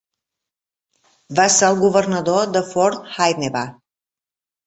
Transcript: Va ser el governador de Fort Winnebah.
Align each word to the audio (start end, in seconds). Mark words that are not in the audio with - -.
Va 1.39 1.45
ser 1.57 1.67
el 1.73 1.77
governador 1.83 2.49
de 2.55 2.63
Fort 2.71 3.13
Winnebah. 3.19 3.65